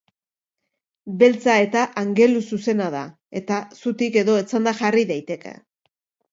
[1.23, 3.03] Beltza eta angeluzuzena da,
[3.43, 5.57] eta zutik edo etzanda jarri daiteke.